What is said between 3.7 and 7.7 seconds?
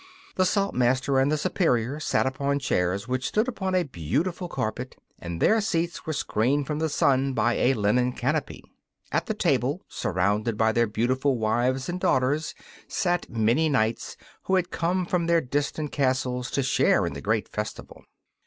a beautiful carpet, and their seats were screened from the sun by